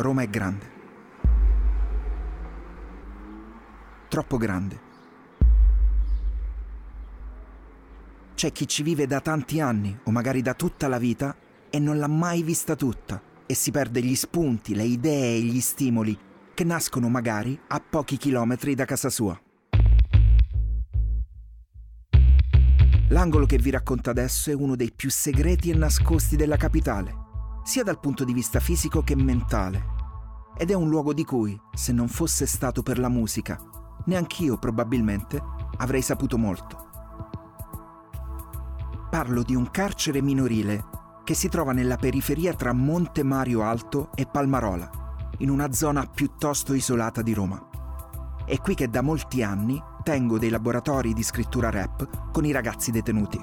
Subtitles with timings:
[0.00, 0.78] Roma è grande.
[4.08, 4.88] Troppo grande.
[8.34, 11.36] C'è chi ci vive da tanti anni o magari da tutta la vita
[11.68, 15.60] e non l'ha mai vista tutta e si perde gli spunti, le idee e gli
[15.60, 16.18] stimoli
[16.54, 19.38] che nascono magari a pochi chilometri da casa sua.
[23.10, 27.29] L'angolo che vi racconto adesso è uno dei più segreti e nascosti della capitale,
[27.70, 29.98] sia dal punto di vista fisico che mentale.
[30.56, 33.60] Ed è un luogo di cui, se non fosse stato per la musica,
[34.06, 35.40] neanch'io probabilmente
[35.76, 36.88] avrei saputo molto.
[39.08, 40.84] Parlo di un carcere minorile
[41.22, 46.74] che si trova nella periferia tra Monte Mario Alto e Palmarola, in una zona piuttosto
[46.74, 47.68] isolata di Roma.
[48.44, 52.90] È qui che da molti anni tengo dei laboratori di scrittura rap con i ragazzi
[52.90, 53.40] detenuti.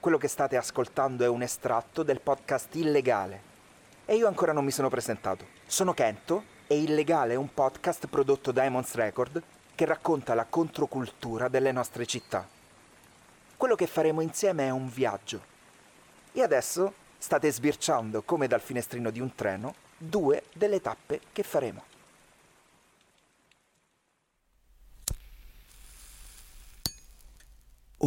[0.00, 3.42] Quello che state ascoltando è un estratto del podcast Illegale.
[4.06, 5.44] E io ancora non mi sono presentato.
[5.66, 9.42] Sono Kento e Illegale è un podcast prodotto da Emons Record
[9.74, 12.48] che racconta la controcultura delle nostre città.
[13.58, 15.42] Quello che faremo insieme è un viaggio.
[16.32, 21.89] E adesso state sbirciando, come dal finestrino di un treno, due delle tappe che faremo.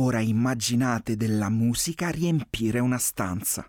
[0.04, 3.66] Ora immaginate della musica riempire una stanza.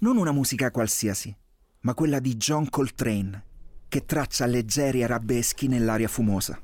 [0.00, 1.34] Non una musica qualsiasi,
[1.80, 3.46] ma quella di John Coltrane,
[3.88, 6.60] che traccia leggeri arabeschi nell'aria fumosa.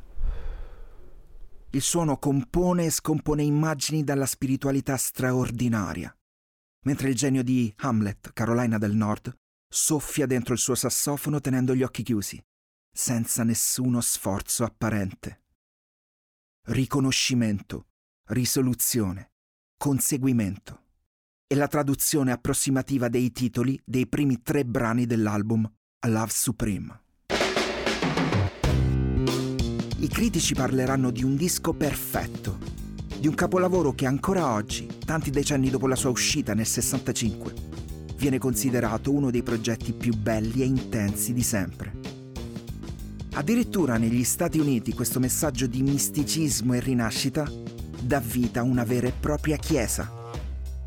[1.70, 6.14] Il suono compone e scompone immagini dalla spiritualità straordinaria,
[6.84, 9.34] mentre il genio di Hamlet, Carolina del Nord,
[9.66, 12.38] soffia dentro il suo sassofono tenendo gli occhi chiusi,
[12.92, 15.44] senza nessuno sforzo apparente.
[16.66, 17.86] Riconoscimento,
[18.28, 19.30] risoluzione,
[19.78, 20.82] conseguimento
[21.46, 27.00] e la traduzione approssimativa dei titoli dei primi tre brani dell'album A Love Supreme.
[30.00, 32.58] I critici parleranno di un disco perfetto,
[33.18, 37.54] di un capolavoro che ancora oggi, tanti decenni dopo la sua uscita nel 65,
[38.16, 41.96] viene considerato uno dei progetti più belli e intensi di sempre.
[43.32, 47.67] Addirittura negli Stati Uniti questo messaggio di misticismo e rinascita
[48.00, 50.10] dà vita a una vera e propria chiesa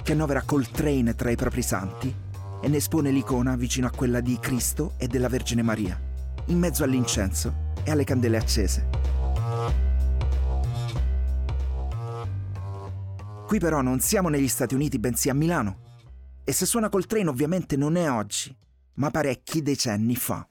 [0.02, 2.14] che annovera Coltrane tra i propri santi
[2.62, 6.00] e ne espone l'icona vicino a quella di Cristo e della Vergine Maria,
[6.46, 8.90] in mezzo all'incenso e alle candele accese.
[13.48, 15.90] Qui però non siamo negli Stati Uniti, bensì a Milano.
[16.44, 18.56] E se suona Coltrane ovviamente non è oggi,
[18.96, 20.48] ma parecchi decenni fa.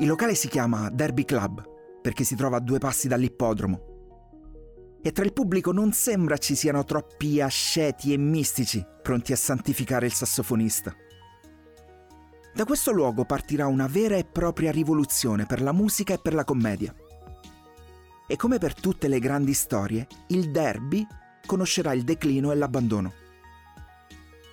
[0.00, 1.72] Il locale si chiama Derby Club
[2.04, 3.92] perché si trova a due passi dall'ippodromo
[5.00, 10.04] e tra il pubblico non sembra ci siano troppi asceti e mistici pronti a santificare
[10.04, 10.94] il sassofonista.
[12.54, 16.44] Da questo luogo partirà una vera e propria rivoluzione per la musica e per la
[16.44, 16.94] commedia.
[18.26, 21.06] E come per tutte le grandi storie, il derby
[21.46, 23.12] conoscerà il declino e l'abbandono.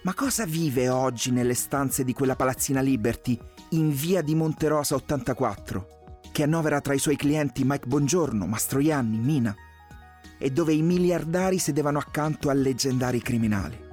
[0.04, 3.38] Ma cosa vive oggi nelle stanze di quella palazzina Liberty
[3.72, 6.01] in via di Monterosa 84,
[6.32, 9.56] che annovera tra i suoi clienti Mike Bongiorno, Mastroianni, Mina?
[10.44, 13.90] e dove i miliardari sedevano accanto a leggendari criminali.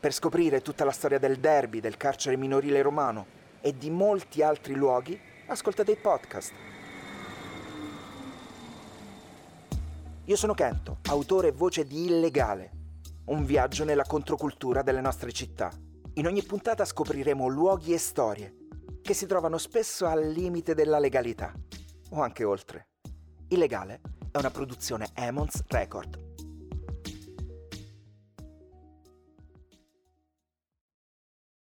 [0.00, 3.26] Per scoprire tutta la storia del derby, del carcere minorile romano
[3.60, 6.54] e di molti altri luoghi, ascoltate il podcast.
[10.30, 12.70] Io sono Kento, autore e voce di Illegale,
[13.24, 15.72] un viaggio nella controcultura delle nostre città.
[16.14, 18.54] In ogni puntata scopriremo luoghi e storie
[19.02, 21.52] che si trovano spesso al limite della legalità,
[22.10, 22.90] o anche oltre.
[23.48, 26.29] Illegale è una produzione Emons Record.